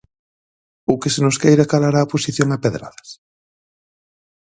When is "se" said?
1.15-1.21